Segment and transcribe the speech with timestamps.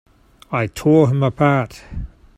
[0.51, 1.83] I tore him apart!